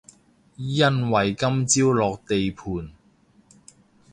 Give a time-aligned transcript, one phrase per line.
[0.55, 2.89] 因為今朝落地盤